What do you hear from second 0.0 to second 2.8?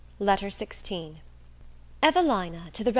LETTER XVI EVELINA